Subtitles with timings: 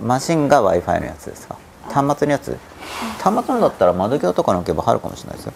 [0.00, 1.56] マシンが w i f i のやつですか？
[1.90, 2.56] 端末のやつ？
[3.22, 5.52] 端末のだったら窓際とかの置けば入るかもしれないですよ。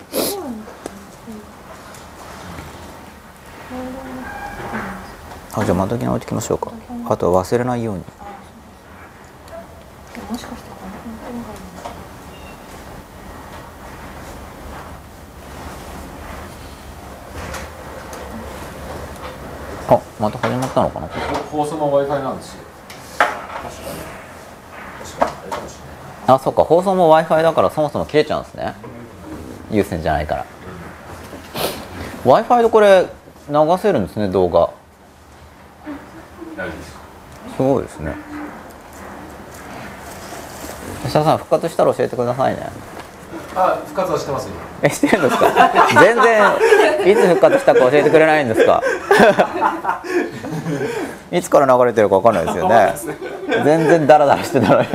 [5.54, 6.72] あじゃあ窓際に置いてきましょうか。
[7.08, 8.04] あとは忘れないように。
[19.91, 21.09] あまた始まったのかな
[21.51, 22.63] 放送も w i f i なんですよ
[23.19, 23.29] 確
[23.63, 23.87] かに
[25.03, 25.97] 確かにあれかもしれない
[26.29, 28.75] あそっか放送も w i f i だからそもそも切れちゃうんですね。
[29.71, 30.45] 有線じゃないから。
[32.24, 33.06] W i f i でこれ
[33.48, 34.69] 流せるんですね動画。
[36.56, 36.83] 大丈夫で
[37.56, 38.14] すごいですね。
[41.02, 42.69] 吉田さん復活したら教えてくださいね。
[43.56, 44.50] あ復活はしてますよ。
[44.83, 45.47] えしてるんですか？
[46.02, 46.52] 全然
[47.10, 48.83] いつ復活したか教えてくれないんですか？
[51.33, 52.95] いつから流れてるか分かんないですよね。
[53.64, 54.88] 全然ダラダラしてたのに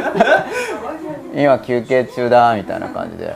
[1.34, 3.36] 今休憩中だみたいな感じで。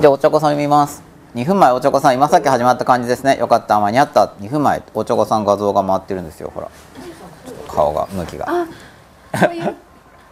[0.00, 1.02] じゃあお茶子さん見ます。
[1.34, 3.38] 2分前お茶子さん今さっき始まった感じですね。
[3.38, 4.34] よかった間に合った。
[4.40, 6.68] 2分前お茶子さん画像が回ってるんですよほら。
[7.68, 8.46] 顔が向きが。
[8.48, 8.66] あ
[9.38, 9.62] そういう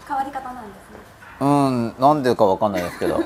[0.07, 0.99] 変わり方なんですね。
[1.41, 3.21] うん、なんでかわかんないですけど、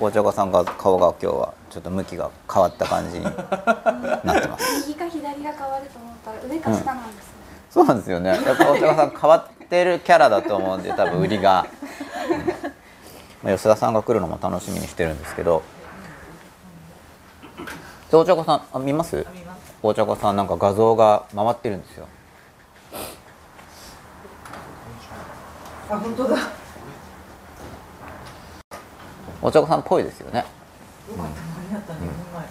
[0.00, 4.88] お茶子さんが顔が今日はちょっと向きが変わった感じになってます。
[4.88, 7.32] 右か左が変わると思ったら上か下なんですね、
[7.70, 8.30] そうなんですよね。
[8.30, 11.64] やっぱお茶子さん変わってるキャラだと思うんで、多分売りが。
[12.28, 12.46] う ん
[13.42, 15.62] まあ、吉田さんが来るのも楽しみにしてるんですけど。
[18.10, 19.24] で、お茶子さん、あ、見ます？
[19.82, 22.06] お茶子さんなんか画像が回ってるんですよ。
[25.88, 26.36] あ本当だ。
[29.40, 30.40] お茶子さんっぽいですよね。
[30.40, 30.44] よ
[31.16, 31.98] かった間に合ったね。
[32.34, 32.44] 前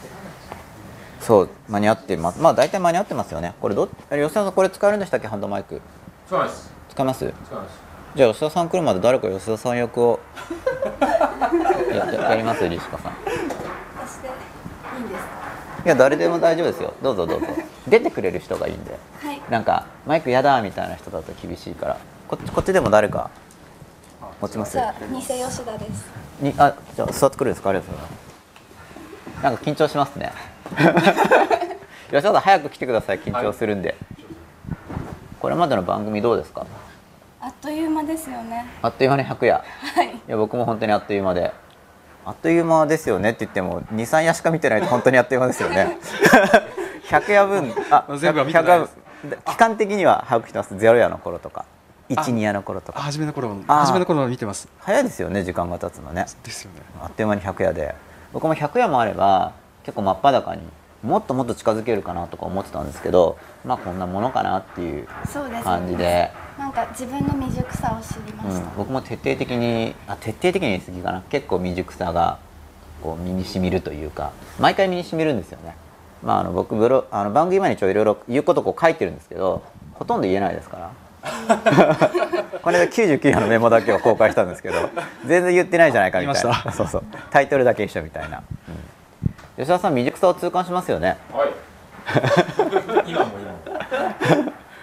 [1.20, 2.40] そう、間に合ってます。
[2.42, 3.54] まあ、大体間に合ってますよね。
[3.62, 5.82] これど、あれ吉田さん、これ使えるんでしたっけ、ハンドマイク。
[6.28, 7.34] 使わないです使います？
[8.16, 10.20] じゃあ吉田さん来るまで誰か吉田さん役を。
[11.90, 12.68] やややります？
[12.68, 13.14] リシカさん。
[13.14, 13.16] い
[15.86, 16.94] や誰でも大丈夫ですよ。
[17.02, 17.48] どうぞどうぞ。
[17.88, 19.00] 出てくれる人がいいんで。
[19.22, 19.42] はい。
[19.50, 21.98] なんかマイクやだみたいな人だと厳しいから。
[22.28, 23.30] こっちこっちでも誰か
[24.42, 24.74] 持ちます？
[24.74, 26.10] じゃあ偽吉田です。
[26.42, 27.70] にあじゃあ座ってくるんですか？
[27.70, 28.18] ありがとうございま
[29.40, 29.44] す。
[29.44, 30.34] なんか緊張しますね。
[32.12, 33.20] 吉田さん早く来てください。
[33.22, 33.96] 緊張するんで、
[35.40, 36.66] これまでの番組どうですか？
[37.42, 38.66] あっという間ですよね。
[38.82, 39.64] あっという間に100夜
[39.96, 40.08] はい。
[40.10, 41.54] いや僕も本当にあっという間で。
[42.26, 45.98] あっという間ですよねって言っても23夜しか見てないと本当にあっという間ですよね。
[47.10, 48.98] 100夜分あ全部は見てないです。
[49.24, 51.66] 100夜分期間的には早く来てます0夜の頃とか
[52.10, 53.00] 12夜の頃とか。
[53.00, 54.68] 初めの頃初めの頃は見てます。
[54.80, 56.26] 早いですよね時間が経つのね。
[56.44, 56.82] ですよね。
[57.02, 57.96] あっという間に100夜で。
[58.34, 60.62] 僕も100夜もあれば結構真っ裸に
[61.04, 65.64] もっともっと近づけるかなとか思ってたんですけどまあこんなものかなっていうそうですね。
[65.64, 71.22] 感じで、なんか自分の未熟さを知りました、うん、僕も徹底的にあ徹底的に言い過ぎかな。
[71.30, 72.38] 結構未熟さが
[73.02, 75.76] こう身にしみるというか毎回身にしみるんですよね、
[76.22, 80.92] まあ、あの僕ブロあの番組前にちょいろいろ言うことこう書いてるんですけどほとんど言えないですから。
[82.62, 84.90] これで99夜のメモだけを公開したんですけど
[85.26, 86.72] 全然言ってないじゃないかみたいな。
[86.72, 87.04] そうそう。
[87.30, 89.34] タイトルだけ一緒みたいな、うん。
[89.58, 91.18] 吉田さん未熟さを痛感しますよね。
[91.34, 91.50] はい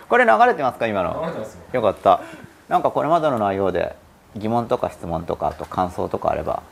[0.08, 1.20] これ流れてますか今の？
[1.22, 1.60] 流れてますよ。
[1.72, 2.20] よかった。
[2.68, 3.96] なんかこれまでの内容で
[4.36, 6.62] 疑問とか質問とかあと感想とかあれば。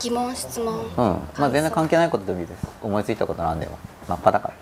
[0.00, 0.92] 疑問質問、うん。
[1.38, 2.66] まあ全然関係ないことでもいいです。
[2.82, 3.78] 思いついたことなんでも。
[4.08, 4.54] 真っ裸か。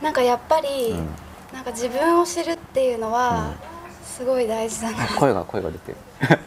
[0.00, 1.08] なんかやっぱり、うん。
[1.52, 3.52] なんか自分を知るっていうのは、
[4.04, 5.06] すごい大事だな。
[5.06, 5.96] ら声が声が出てる。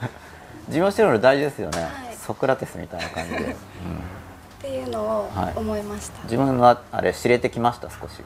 [0.67, 2.15] 自分を知るの大事ですよね、はい。
[2.25, 3.53] ソクラテスみたいな感じで、うん、っ
[4.59, 8.23] ていうのをはい思いました、自分はあれ知れてきました少し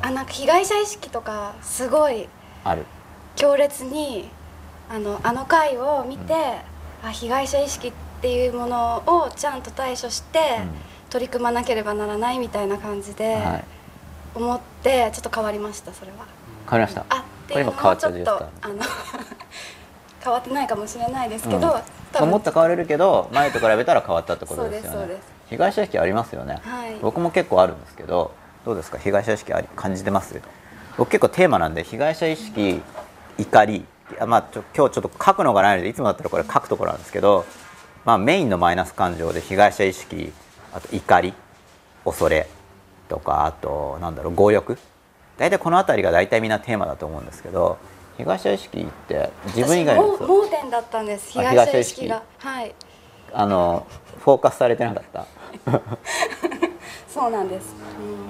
[0.00, 2.28] あなんか被害者意識とかすごい
[2.64, 2.84] ある。
[3.36, 4.28] 強烈に
[4.90, 6.34] あのあの回を見て、
[7.02, 10.60] あ被害者意識っていうものをちゃんと対処して、
[11.10, 13.64] 取り組まなければならないみたいな感じではい。
[14.34, 16.26] 思ってちょっと変わりましたそれは。
[16.70, 17.16] 変わりました？
[17.16, 18.74] あってうもちょっとあの
[20.24, 21.62] 変わってないかもしれないですけど、うん。
[22.12, 25.16] 多分思った変われるけど前と比べたら変わったってことですよね。
[25.48, 26.94] 被害者意識ありますよね、はい。
[27.02, 28.30] 僕も結構あるんですけど
[28.64, 28.98] どうですか？
[28.98, 30.40] 被害者意識あり感じてます？
[30.98, 32.80] 僕結構テーマなんで被害者意識
[33.38, 33.84] 怒り
[34.20, 37.46] あまあちょ今日ちょっと書くのがないのでいつもだったらこれ書くところなんですけど、
[38.04, 40.32] まあ、メインのマイナス感情で被害者意識
[40.74, 41.32] あと怒り
[42.04, 42.46] 恐れ
[43.08, 44.78] とかあとなんだろう強欲
[45.38, 47.78] 大体この辺りが大体みんなテーマだと思うんですけど
[48.18, 52.22] 被害者意識って自分以外の盲盲点だったんです被あ害者意識が。
[52.38, 52.74] はい。
[53.32, 53.86] あの
[54.22, 55.26] フォーカスされてなかった
[57.08, 57.74] そうなんです、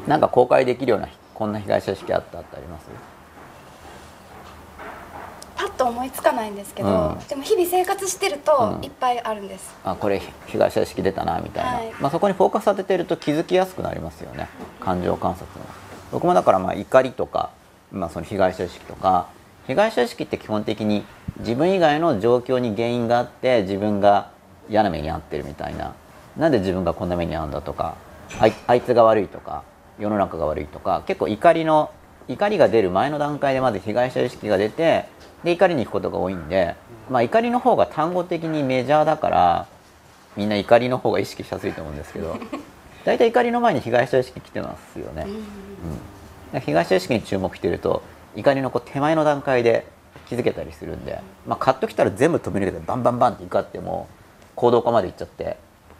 [0.05, 0.11] うん。
[0.11, 2.87] なんか公開できるようなこんな被害者意識あったってあります？
[5.79, 7.19] と思いつかないんですけど、うん。
[7.26, 8.85] でも日々生活してるとうん。
[8.85, 11.93] いっぱいあるんです、あこれ被害者意識出たなみたいな、はい。
[11.99, 14.49] まあ、そこにフォーカス当ててると気づきやすくなりますよね。
[14.79, 15.64] 感情観察の。
[16.12, 17.50] 僕もだからまあ怒りとか、
[17.91, 19.26] まあ、その被害者意識とか
[19.67, 21.05] 被害者意識って基本的に
[21.38, 24.31] 自分以外の状況に原因があって自分が
[24.69, 25.94] 嫌な目に遭ってるみたいな。
[26.37, 27.97] なんで自分がこんな目に遭うんだとか
[28.40, 29.64] あいあいつが悪いとか
[29.99, 31.90] 世の中が悪いとか結構怒りの
[32.29, 35.06] 怒りが出る前の段階でまず被害者意識が出て
[35.44, 36.76] で怒りに行くことが多いんで、
[37.11, 39.67] まあ、怒りの方が単語的にメジャーだから
[40.37, 42.37] みんな怒りの方が意識しやすいと思うんですけど
[43.05, 46.52] 大体怒りの前に被害者意識来てますよね、うん。
[46.52, 48.02] で被害者意識に注目してると
[48.37, 49.87] 怒りのこう手前の段階で
[50.28, 54.08] 気づけたりするんで、まあ、カッときたら全部止めるけどバンバンバンって怒っても
[54.55, 55.56] 行動化までいっちゃって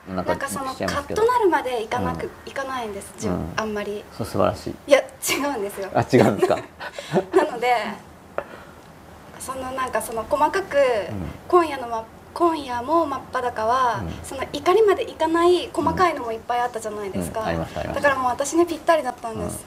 [0.09, 3.53] なんかそのカッとなるまでいかなく、ういかないんですうん。
[3.57, 4.05] あんまり。
[4.17, 4.75] そう素晴らしい。
[4.89, 5.91] いや違うんですよ。
[5.95, 6.57] あ違うんですか？
[7.37, 7.77] なので
[9.39, 10.77] そのなんかその細かく、
[11.49, 12.05] 今夜のま
[12.35, 14.11] 今夜も真っ裸は、うん。
[14.25, 17.47] その怒りまでいかない細かいのもいっぱいあったじゃないですか、うん。
[17.47, 18.09] ありましたありました。
[18.09, 19.65] だからもう私にぴったりだったんです、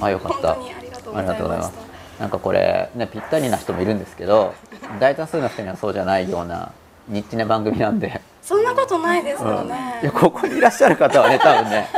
[0.00, 0.54] あよかった。
[0.54, 1.96] 本当にありがとうございました。
[2.18, 4.54] なんかこれねぴったりな人もいるんですけど
[4.98, 6.72] 大多数の人にはそうじゃないような
[7.08, 9.68] ニッチな番組なんで、そんなことないですようん。
[9.68, 11.88] ね、いやここにいらっしゃる方はね多分ね。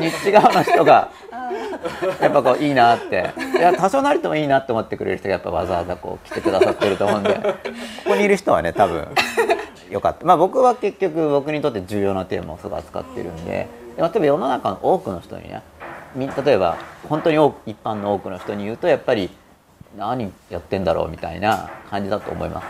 [0.00, 1.12] ニッチ側の人が
[2.20, 3.30] やっぱこういいなって。
[3.56, 7.34] いや多少なりともいいなって思ってくれる人がやっぱわざわざこう来てくださってると思うんで。
[7.34, 7.54] こ
[8.08, 9.06] こにいる人はね多分
[9.90, 10.26] よかった。
[10.26, 13.68] まあ僕は結局僕にとって重要なテーマをすごい扱ってるんで。
[13.96, 15.62] で例えば世の中の多くの人にね
[16.16, 16.78] み例えば
[17.08, 19.30] 本当に多く一般の多くの人に言うとやっぱり
[19.96, 22.66] 何やってんだろうみたいな感じだと思います、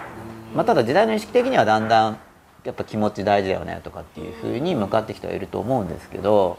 [0.55, 2.19] まあ、ただ時代の意識的にはだんだん
[2.65, 6.59] やっぱ気持ち大事だよねとかっていうふうに向かってきてはいると思うんですけど、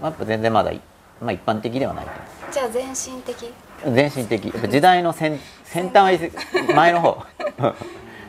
[0.00, 0.72] まあ、やっぱ全然まだ、
[1.20, 2.10] まあ、一般的ではないと。
[2.52, 3.52] じゃあ全身的？
[3.84, 4.44] 全身的。
[4.46, 7.24] やっぱ時代の先先端は前の方。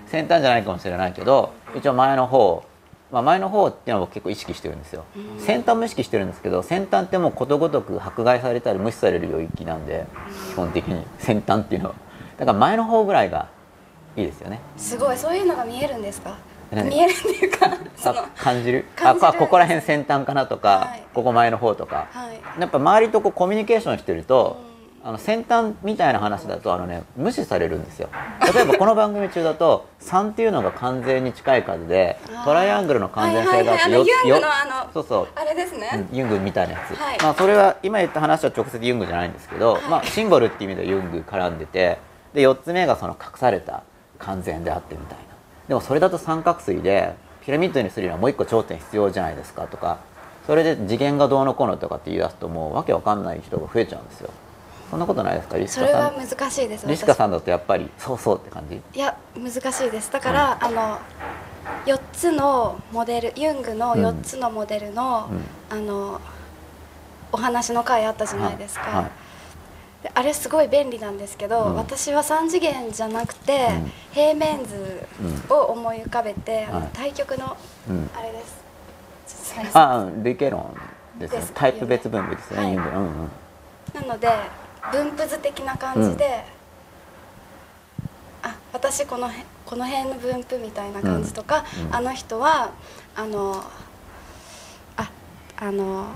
[0.07, 2.63] 先端じゃないかもしれないけど一応前の方、
[3.11, 5.05] まあ、前の方っていうのは僕結構意識してるんですよ。
[5.39, 10.05] 先端も意識してるんですけど先端ってもうことごとく迫害されたり無視される領域なんで
[10.53, 11.03] 基本的に。
[11.17, 11.95] 先端っていうのは。
[12.37, 13.47] だから前の方ぐらいが
[14.15, 14.59] いいですよね。
[14.77, 16.37] すごいそういうのが見えるんですか？
[16.71, 16.89] 何？
[16.89, 17.69] 見えるっていうか
[18.37, 18.85] 感じる？
[19.03, 21.03] あこここら辺先端かなとか、はい。
[21.13, 22.61] ここ前の方とか、はい。
[22.61, 24.57] やっぱ周りとこうコミュニケーションしてると、
[25.03, 28.09] あの先端みたいな話だとあの、ね、無視されるんですよ。
[28.53, 33.83] 例えばこの番組中だと 3っていうのが完全に近い数でトライアングルの完全性があってはいはいはい。
[33.83, 35.27] あのユングのよあのそうそう。
[35.35, 37.17] あれですね、うんユングみたいなやつ、はい。
[37.21, 39.81] まあ、それは今言った話は直接ユングじゃないんですけど、はい。
[39.83, 41.97] まあ、シンボルっていう意味ではユング絡んでて
[42.33, 43.83] で4つ目がその隠された
[44.19, 45.23] 完全であってみたいな。
[45.67, 47.13] でもそれだと三角錐で
[47.45, 49.99] ピラミッドにするにはもう一個頂点必要じゃないですかとか
[50.45, 54.29] それで次元がどうのこうのとかって言い出すともうわけわかんない人が増えちゃうんですよ。
[54.89, 55.57] そんなことないですか？
[55.57, 56.87] リシそれはカさん難しいです。
[56.87, 58.79] リシカさんだとやっぱりそうそうって感じ。
[58.93, 60.11] いや難しいです。
[60.11, 60.99] だから、あの
[61.85, 64.05] 4つのモデルユングのうん。
[64.05, 65.29] 4つのモデルの、
[65.69, 66.21] あの
[67.31, 69.05] お話の回あったじゃないですか、はいはい。
[69.05, 69.11] で
[70.13, 71.75] あれすごい便利なんですけど、うん。
[71.75, 73.91] 私は3次元じゃなくて、うん。
[74.11, 75.07] 平面図
[75.49, 76.89] を思い浮かべて、あのはい。
[76.93, 77.55] 対極の、
[77.89, 78.09] うん。
[78.15, 78.63] あれです。
[79.27, 80.77] ちょっとすみませんあうん類型論
[81.19, 81.35] です。
[81.35, 82.73] ねタイプ別分布ですね、はい。
[82.73, 83.29] ユングうんうん。
[83.93, 84.29] なので
[84.91, 86.43] 分布図的な感じで、
[88.41, 91.95] あ私このへこの辺の分布みたいな感じとか、うんうん。
[91.95, 92.71] あの人は
[93.15, 93.63] あの
[94.97, 95.09] あ
[95.57, 96.07] あの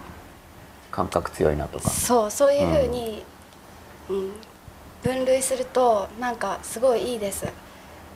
[0.91, 1.89] 感覚強いなとか。
[1.89, 3.24] そうそういうふうに、
[4.09, 4.31] うん
[5.03, 7.45] 分類するとなんかすごいいいです。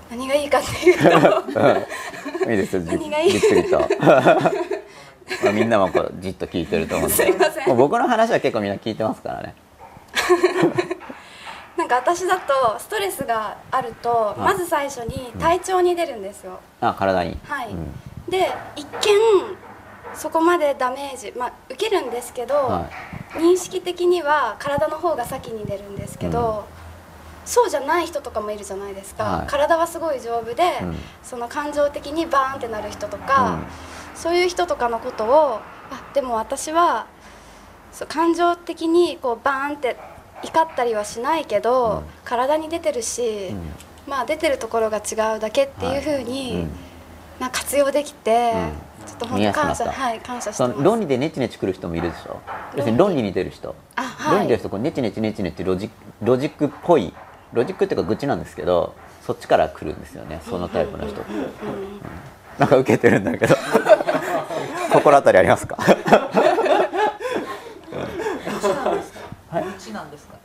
[0.10, 0.98] 何がいいかっていう
[2.46, 2.52] と。
[2.52, 2.58] いい？
[2.58, 2.82] ですよ。
[2.82, 3.80] じ何がいいじっくりと。
[5.44, 7.16] まあみんなもこうじっと聞いてると思うんで。
[7.16, 7.68] すいません。
[7.68, 9.56] もう僕の話は結構みんな聞いてますからね。
[11.78, 17.40] なんか私だとストレスがあると、いまず最初に体調に出るんですよ、あ体に。
[17.48, 17.94] はい、うん。
[18.30, 18.92] で一見
[20.16, 22.90] そこまでダメージ、まあ、受けるんですけど、は
[23.34, 26.66] 認識的には体の方が先に出るんですけど、
[27.46, 29.48] そうじゃない人とかもいるじゃないですか、はい。
[29.48, 30.96] 体はすごい丈夫で、うん。
[31.24, 33.64] その感情的にバーンってなる人とか、うん。
[34.16, 37.08] そういう人とかのことをあでも私は
[37.92, 39.98] そう感情的にこうバーンって
[40.44, 42.04] 怒ったりはしないけど、うん。
[42.26, 43.72] 体に出てるし、うん。
[44.08, 46.72] まあ出てるところが違うだけっていうふうに、うん
[47.42, 48.58] なんか活用できて、う
[49.04, 49.08] ん。
[49.08, 50.78] ちょっと見本当感謝はい感謝してそます。
[50.78, 52.40] の論理でネチネチくる人もいるでしょ？
[52.76, 54.36] 要するに論理に出る人あはい。
[54.36, 55.90] 論理出る人こうネチネチネチネチロジ
[56.22, 57.12] ロジックっぽい
[57.52, 58.94] ロジックっていうか愚痴なんですけど
[59.26, 60.40] そっちから来るんですよね。
[60.48, 61.20] そのタイプの人。
[62.60, 63.56] なんか受けてるんだけど。
[64.94, 65.78] 心当たりありますか？
[65.78, 65.98] どっ
[68.62, 68.96] ちなん。
[68.96, 69.20] ですか。
[69.52, 70.36] どっちなんですか？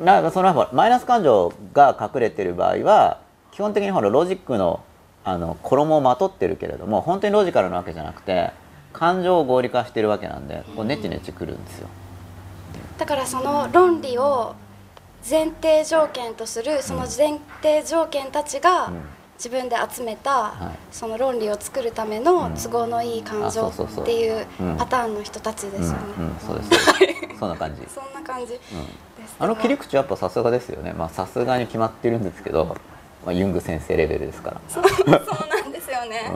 [0.00, 3.20] なんかそのマイナス感情が隠れてる場合は
[3.52, 4.80] 基本的にほらロジックの
[5.26, 8.52] あの衣をまとってるけれども本当にロジカルなわけじゃなくて
[8.92, 11.88] 感情を合理化してるわけなんでこうネチネチくるんですよ。
[12.96, 14.54] だからその論理を
[15.28, 18.94] 前提条件とするその前提条件たちがうん
[19.36, 26.70] 自分で集めたはいその論理を作るための都合のいい感情っていううんパターンの人たちですよね、うんうん、そうです。
[27.38, 27.82] そんな感じ。
[27.86, 30.94] そんな感じです、あの切り口やっぱさすがですよね。
[30.94, 32.76] まあさすがに決まってるんですけど、
[33.26, 34.60] まあユング先生レベルですから。
[34.68, 35.18] そう そうな
[35.64, 36.32] んですよね、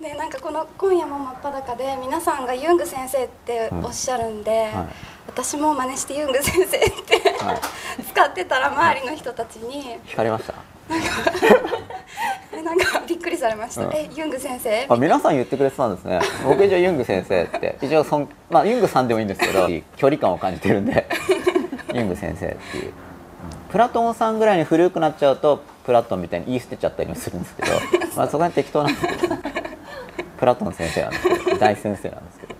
[0.00, 4.70] でなんかこの「今夜も真っ裸」で皆さんがユング先生っておっしゃるんで、はい
[5.24, 7.58] 私も真似してユング先生って、はい
[8.12, 10.54] 使ってたら周りの人たちに惹かれました？
[12.52, 16.20] えなんかびっくりされました「うんえユング先生?」あ皆さん言ってくれてたんですね。
[16.44, 21.06] 僕一応ユング先生って一応そんまあユングさんでもいいんですけど、距離感を感じてるんで
[21.92, 22.92] ユング先生っていう。
[23.70, 27.72] プラトンさんぐらいに古くなっちゃうとプラトンみたいに言い捨てちゃったりもするんですけど、
[28.16, 29.42] まあそこは適当なんですけど、ね、
[30.38, 32.54] プラトン先生なんですけど大先生なんですけど、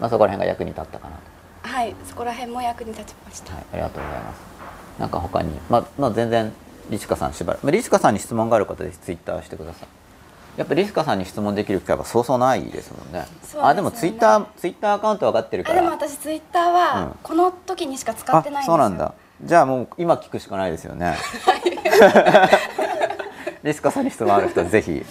[0.00, 1.32] まあそこら辺が役に立ったかなと。
[1.62, 4.40] はいそこら辺も役に立ちました、はい、ありがとうございます。
[4.98, 6.52] なんか他に、まあ、まあ、全然
[6.90, 9.88] リチカさんしばらく、まあ、リチカさんに質問がある方でツイッターしてください。
[10.56, 13.20] やっぱリチカさんに質問できる機会はそうそうないですもんね。
[13.20, 13.26] ね
[13.62, 15.78] あ、でもツイッター、ツイッターアカウント分かってるから。
[15.78, 19.14] あでも私ツイッターはうんこの時にしか使ってないんですよ、そうなんだ。
[19.44, 21.16] じゃあもう今聞くしかないですよね。
[23.64, 25.04] リチカさんに質問ある人はぜひ。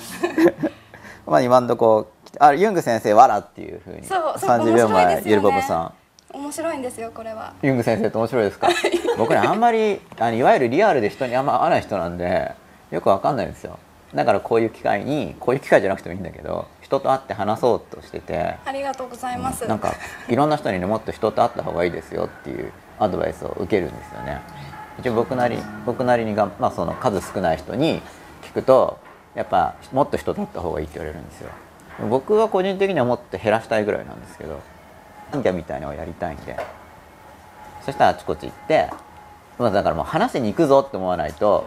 [1.27, 5.93] まあ今んとこあユング先生わらっていうふうにそうそう30秒前、ゆるぼぼさ
[6.33, 6.37] ん。
[6.37, 7.53] 面白いんですよこれは。
[7.61, 8.69] ユング先生って面白いですか
[9.17, 12.53] 僕ねあんまりあのいわゆるリアルで人にあんま会わない人なんで
[12.89, 13.79] よくわかんないんですよ。
[14.15, 19.93] だからこういう機会にこういう機会じゃなくてもいいんだけど人と会って話そうとしててありがとうございます、なんか
[20.27, 22.73] いろんな人にねもっと人と会った方がいいですよっていう
[23.03, 24.41] アドバイスを受けるんですよね。
[24.99, 28.01] 一応僕なり僕なりにが、まあ、その数少ない人に
[28.43, 28.99] 聞くと
[29.35, 31.49] やっぱもっと人と会った方がいいって言われるんですよ。
[32.09, 34.59] 僕は個人的にはもっと減らしたいぐらいなんですけど
[35.31, 36.57] なんかみたいなのをやりたいんで。
[37.85, 38.89] そしたらあちこち行って、
[39.57, 41.65] まあ、だからもう話しに行くぞって思わないと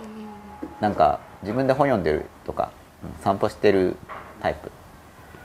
[0.81, 2.71] なんか自分で本読んでるとか、
[3.03, 3.97] うん散歩してる
[4.41, 4.71] タイプ。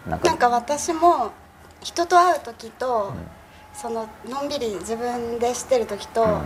[0.10, 1.32] なんなんか私も
[1.82, 3.14] 人と会う時と、
[3.82, 6.42] そののんびり自分でしてる時と、うん。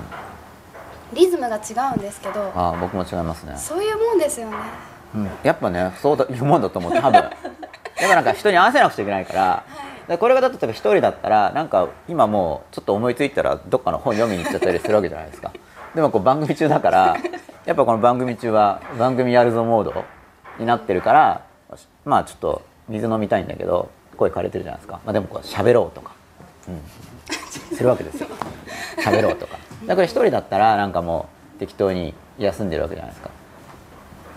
[1.14, 4.58] リズムが違うんですけどああ僕も違いますね、そういうもんですよね。
[5.16, 7.14] うん、やっぱねそうだいうもんだと思う多分。
[8.02, 9.64] やっぱなんか人に合わせなくちゃいけないから,、だか
[10.08, 15.52] らこれがだと例えば一人だったらなんか今もうちょっと思いついたらどっかの本読みに行っちゃったりするわけじゃないですか。
[15.94, 17.16] でもこう番組中だから
[17.66, 20.04] やっぱこの番組中は番組やるぞモード
[20.58, 21.42] になってるから
[22.04, 26.12] まあちょっと水飲みたいんだけど声枯れてるじゃないですか、まあ、でもこう喋ろうとか、
[26.68, 26.82] うん、
[27.76, 28.28] するわけですよ。
[28.98, 29.58] 喋ろうとか。
[29.86, 31.28] だから一人だったらなんかも
[31.58, 33.30] う適当に休んでるわけじゃないですか。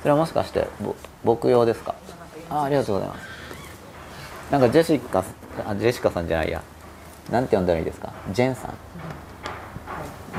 [0.02, 1.94] それはもしかしてぼ僕用ですか？
[2.50, 3.26] あありがとうございます。
[4.50, 5.24] なんかジェシカ
[5.66, 6.62] あジェシカさんじゃないや。
[7.30, 8.12] なんて呼んだらいいですか？
[8.32, 8.74] ジェンさん。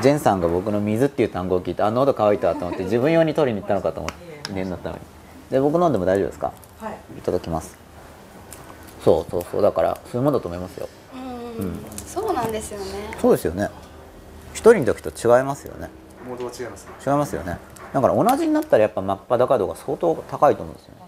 [0.02, 4.14] ジェンさんが僕の水っていう単語を聞いてあ喉乾いたと思って自分用に取りに行ったのかと思っ
[4.46, 5.02] て念のために。
[5.50, 6.54] で僕飲んでも大丈夫ですか？
[6.80, 6.98] はい。
[7.18, 7.78] いただきます。
[9.04, 9.62] そうそうそう。
[9.62, 10.88] だからそういうもんだと思いますよ
[11.60, 12.86] うん、そうなんですよね。
[13.22, 13.70] そうですよね。
[14.54, 15.90] 一人の時と違いますよね。
[16.28, 16.92] モードは違いますね。
[17.06, 17.58] 違いますよね。
[17.94, 21.02] だから同じになったらやっぱ真っ裸度が相当高いと思うんですよね。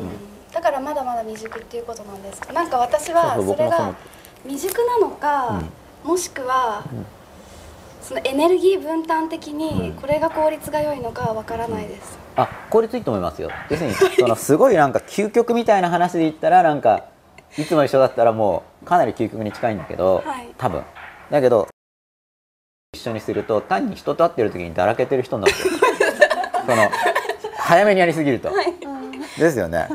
[0.00, 0.52] うん。
[0.52, 2.40] だからまだまだ未熟っていうことなんです。
[2.40, 3.94] かなんか私はそれが
[4.44, 5.62] 未熟なのか、
[6.04, 6.82] もしくは、
[8.02, 13.50] そのエネルギー分担的にこれが効率が良いのかはわからないです、あ効率いいと思いますよ。
[13.68, 17.04] 要するにそのすごいなんか究極みたいな話で言ったらなんか
[17.58, 20.54] いつも一緒だったらもうかなり究極に近いんだけど、はい。
[20.56, 20.82] 多分。
[21.30, 21.68] だけど
[22.92, 25.54] 一緒にすると単に人と会ってる時にだらけてる人になる
[26.66, 26.90] その
[27.56, 28.50] 早めにやりすぎると、
[29.38, 29.86] ですよね。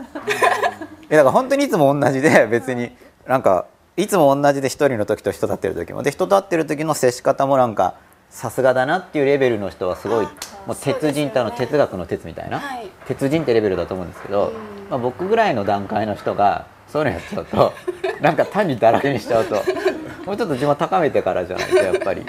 [1.10, 2.96] えだから本当にいつも同じで別に
[3.28, 3.66] なんか
[3.98, 7.96] いつも同じで一人の時と人と会ってる時もで人と会ってる時の接し方もなんか
[8.30, 10.32] さすがだなっていうレベルの人はすごいあ
[10.66, 12.90] もう鉄人ってあの哲学の鉄みたいな、はい。
[13.08, 14.90] 鉄人ってレベルだと思うんですけど、うん。
[14.90, 16.66] まあ、僕ぐらいの段階の人が
[16.96, 17.74] そういうのやっちゃうと
[18.24, 22.24] なんか単にだらけにしちゃうともうちょっと自分を高めてからじゃないとやっぱり、う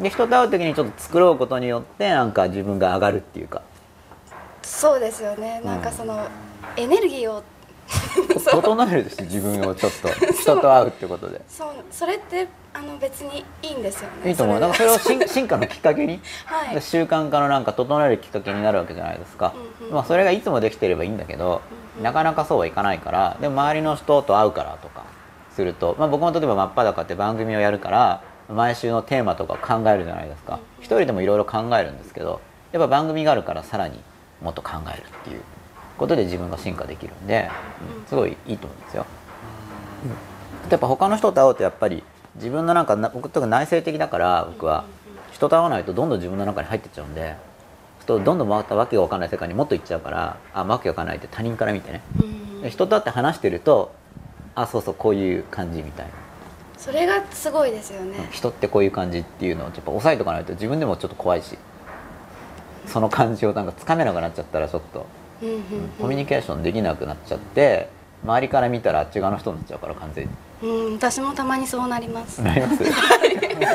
[0.00, 3.62] ん、で人と会う時にちょっと作ろうことによってなんか自分が上がるっていうか。
[4.62, 5.62] そうですよね。
[5.64, 6.28] なんかその、
[6.76, 7.42] エネルギーを
[8.40, 10.08] 整えるです自分をちょっと。
[10.32, 11.40] 人と会うってことで。
[11.48, 11.70] そう。
[11.90, 14.30] それってあの別にいいんですよね。
[14.30, 14.60] いいと思う。
[14.60, 16.82] なんかそれを進 進化のきっかけに、はい。
[16.82, 21.60] 習慣化のなんか整えるきっかけになるわけじゃないですか、うんうんまあ、それがいつもできてればいいんだけど、
[22.02, 23.36] なかなかそうはいかないから。
[23.40, 25.04] でも周りの人と会うからとか
[25.54, 30.58] すると、まあ、僕も例えば「真っ裸」って番組をやるから毎週のテーマとか考えるじゃないですか。
[30.80, 32.40] 一人でもいろいろ考えるんですけど
[32.72, 34.00] やっぱ番組があるからさらに
[34.42, 35.40] もっと考えるっていう
[36.00, 37.50] ことで自分が進化できるんで、
[37.98, 38.06] うん。
[38.06, 39.06] すごいいいと思うんですよ。
[40.70, 42.02] やっぱ他の人と会うとやっぱり
[42.36, 44.84] 自分のなんかな僕特に内省的だから僕は
[45.32, 47.36] 人と会わないとどんどん自分の中に入ってっちゃうんで
[48.06, 52.02] とどんどんまたわけが分かんない世界にもっと行っちゃうからあわけが分かんないって他人から見てね。
[52.20, 52.62] うん。
[52.62, 53.92] で人と会って話してると
[54.54, 56.12] あそうそうこういう感じみたいな。
[56.78, 58.28] それがすごいですよね。
[58.32, 61.58] 人ってこういう感じっていうのをやっぱ押さえとかないと自分でもちょっと怖いし
[62.86, 65.19] その感じをなんかつかめなくなっちゃったらちょっとうんうん
[66.00, 67.88] コミュニケーションできなくなっちゃって
[68.22, 70.30] 周りから見たらあっち側の人になっちゃうから完全に。
[70.62, 72.42] うん私もたまにそうなります。
[72.42, 72.84] なります？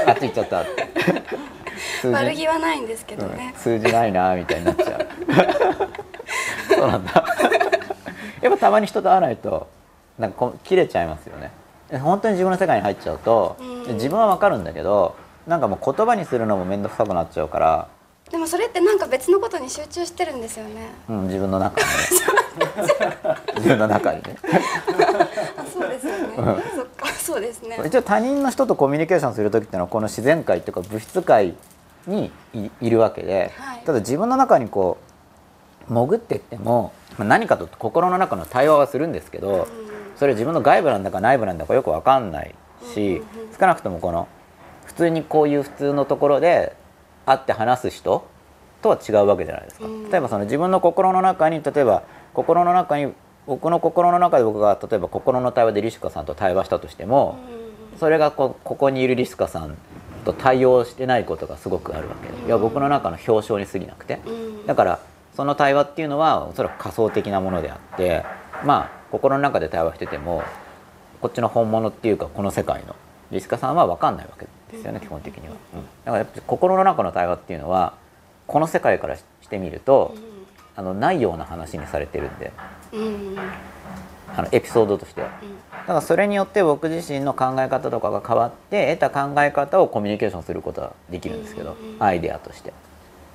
[0.07, 0.61] あっち行っちゃった。
[0.61, 3.35] って悪気はないんですけどうん。
[3.35, 5.07] ね数字ないなみたいになっちゃう。
[6.75, 7.25] そうなんだ。
[8.41, 9.67] やっぱたまに人と会わないと
[10.19, 11.49] なんかこう切れちゃいますよね。
[11.99, 13.93] 本当に自分の世界に入っちゃうと、うん。
[13.95, 15.15] 自分は分かるんだけど
[15.47, 17.87] なんかもう言葉にするのも面倒くさくなっちゃうから、
[18.35, 20.89] でもそれってなんか別のことに集中してるんですよね。
[21.07, 21.93] うん、自分の中にね。
[23.55, 24.35] 自分の中にね。
[25.57, 26.35] あそうですよね。
[26.75, 27.07] そっか。
[27.13, 27.79] そうですね。
[27.85, 31.55] 一応他人の人とコミュニケーションする時っていうのはこの自然界っていうか物質界
[32.07, 33.83] にいいるわけで、はい。
[33.85, 34.97] ただ自分の中にこ
[35.89, 39.69] う潜っていってもまあ何かと心の中の対話はするんですけど、
[40.17, 42.53] それ自分の外部なんだか内部なんだかよく分かんない
[42.93, 43.23] し、
[43.57, 44.27] 少なくともこの
[44.87, 46.75] 普通にこういう普通のところで
[47.25, 48.27] 会って話す人
[48.81, 49.85] とは違うわけじゃないですか。
[49.85, 50.09] うん。
[50.09, 52.03] 例えばその自分の心の中に例えば
[52.33, 53.13] 心の中に
[53.47, 57.37] 僕の心の中で僕が例えば心の対話でリシュカさんと対話したとしても、
[57.99, 59.77] それがこうここにいるリシュカさん
[60.23, 62.29] と対応してないことがすごくあるわけ。
[62.29, 64.65] で、いや僕の中の表彰に過ぎなくて、うん。
[64.65, 64.99] だから
[65.35, 68.23] その対話っていうのはおそらく仮想的なものであって
[68.63, 70.43] まあ心の中で対話してても
[71.21, 72.95] こっちの本物っていうかこの世界の
[73.31, 77.93] リシュカさんは分かんないわけですよね、基本的には、うんだからやっぱり心の中の対話っていうのは
[78.47, 80.15] この世界からしてみると、
[80.75, 82.51] あのないような話にされてるんで。
[84.37, 85.29] あのエピソードとしては。
[85.29, 92.73] だからそれによって僕自身の考え方とかが変わって得た考え方をコミュニケーションすることができるんですけど、アイデアとして。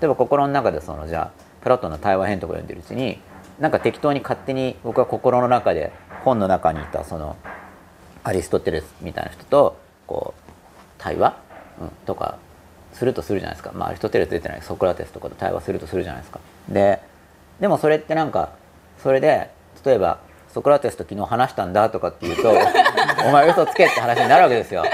[0.01, 3.19] 例えば心の中でそのじゃあプラトンの対話編とか読んでるうちに
[3.59, 5.93] なんか適当に勝手に僕は心の中で
[6.25, 7.37] 本の中にいたその
[8.25, 10.50] アリストテレスみたいな人とこう
[11.01, 11.37] 対話、
[11.81, 12.39] うん、とか
[12.93, 14.63] するとするじゃないですか、まあ、アリストテレス出てない。
[14.63, 16.41] ソクラテスとかと対話するとするじゃないですか。
[16.69, 17.01] で
[17.61, 18.51] でもそれってなんか
[19.03, 19.51] それで
[19.85, 20.19] 例えば
[20.53, 22.51] ソクラテスと昨日話したんだとかって言うと
[23.27, 24.85] お前嘘つけって話になるわけですよ。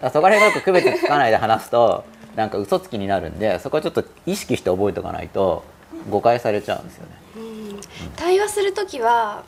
[0.00, 5.62] だそこら辺よく区別つかないで話すとなんか嘘つきになるんでそこはちょっと意識して覚えておかないと
[6.10, 7.12] 誤解されちゃうんですよね。
[7.36, 7.80] うん。
[8.16, 9.42] 対話するときは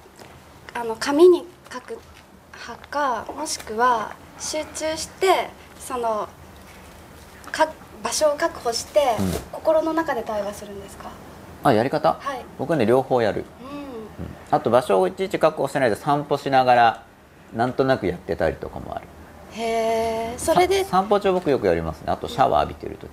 [0.74, 1.98] あの紙に書く
[2.54, 5.50] 派かもしくは集中して
[5.86, 6.28] その
[7.52, 7.68] か
[8.02, 9.32] 場所を確保して、うん。
[9.52, 11.10] 心の中で対話するんですか？
[11.62, 12.44] あやり方、はい。
[12.58, 13.40] 僕ね両方やる。
[13.40, 13.44] う
[14.50, 17.02] あと場所をいちいち確保してないで散歩しながら
[17.54, 19.06] なんとなくやってたりとかもある。
[19.06, 19.08] ん
[19.60, 20.84] へえそれで？
[20.84, 22.12] さ散歩中僕よくやりますね。
[22.12, 23.08] あとシャワー浴びてる時。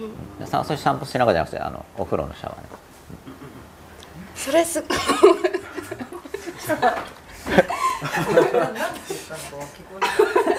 [0.00, 2.62] うんそれ散歩しながらじゃなくてあのお風呂のシャワーね。
[4.34, 4.82] それすい？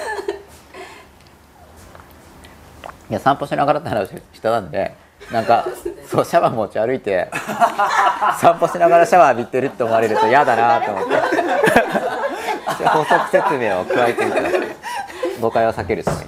[3.14, 4.94] や散歩しながらって話したなんで
[5.32, 5.66] なんか
[6.08, 7.30] そうシャワー持ち歩いて
[8.40, 11.16] 散歩しながらシャワー浴びてるって思われると嫌だなと思って。
[12.88, 14.50] 補足説明を加えてみたら
[15.42, 16.26] 誤解を避けるために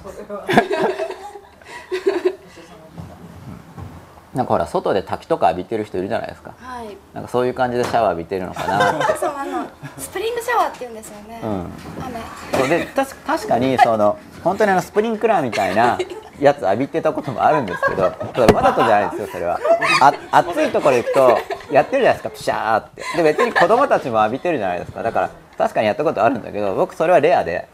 [4.34, 6.54] なんかほら外で滝とか浴びてる人いるじゃないですか。
[6.58, 6.96] はい。
[7.14, 9.16] なんかそういう感じでシャワー浴びてるのかなって。
[9.18, 9.66] そうあの
[9.98, 11.50] スプリングシャワーって言うんですよね、うん。
[11.50, 12.20] 雨
[12.58, 12.86] そうで
[13.26, 15.98] 確かにその本当にあのスプリンクラーみたいな
[16.40, 19.60] やつ浴びてたこともあるんですけどそれわざとじゃないですよそれは。
[20.00, 21.38] あ暑いところ行くと
[21.70, 23.02] やってるじゃないですかピシャーって。
[23.16, 25.02] で別に子供たちも浴びてるじゃないですか。
[25.02, 27.68] だから確かにやったことあるんだけど僕それはレアで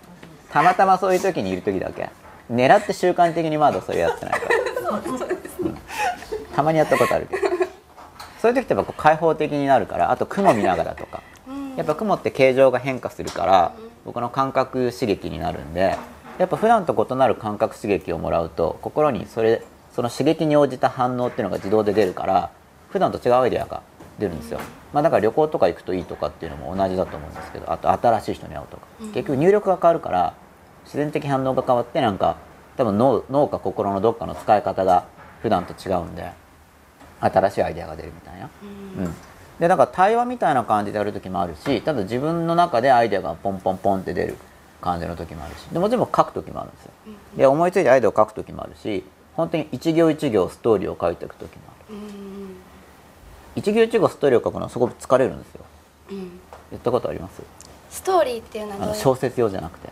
[0.51, 2.11] たまたまそういう時にいる時だけ。
[2.53, 5.79] 狙って習慣的にまだそれやってないから、うん。
[6.55, 7.49] たまにやったことあるけど。
[8.41, 11.23] そういう時ってやっぱ開放的になるからあと雲見ながらとか。
[11.77, 13.73] やっぱ雲って形状が変化するから
[14.07, 15.97] 僕の感覚刺激になるんで
[16.39, 22.51] やっぱ普段と異なる感覚刺激をもらうと心にそれその刺激に応じた反応っていうのが自動で出るから
[22.91, 23.83] 普段と違うアイデアが
[24.19, 24.61] 出るんですよ、
[24.93, 28.87] まあ、だから旅行とか行くといいとかっていうのも同じだと思うんですけどあと新しい人に会うとか。
[29.15, 30.35] 結局入力が変わるから
[30.85, 32.37] 自然的反応が変わってなんか
[32.77, 35.07] 多分脳脳か心のどっかの使い方が
[35.43, 36.31] 普段と違うんで
[37.21, 38.51] 新しいアイデアが出るみたいな。
[38.63, 39.15] うん。
[39.59, 44.37] でだから対話みたいな感じでやる時もあるしただ自分の中でアイデアがポンポンポンって出る
[44.81, 45.65] 感じの時もあるし。
[45.73, 46.91] でもちろん書く時もあるんですよ。
[47.37, 51.97] で思いついてアイデアを書く時もあるし本当に一行一行ストーリーを書いていく時もある。
[51.97, 52.57] うん
[53.57, 55.65] 一行一行ストーリーを書くのはすごく疲れるんですよ。
[56.11, 56.41] うん。
[56.71, 57.43] 言ったことあります？
[57.89, 58.95] ストーリーっていうのはあどういう？
[58.97, 59.89] の小説用じゃなくて。
[59.89, 59.91] ん？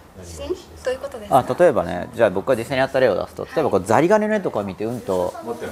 [0.85, 1.39] どういうことですか？
[1.39, 5.33] あ例えばねじゃあ僕が実際にやった例を出すと例えばこうザリガニの絵とかを見てうんと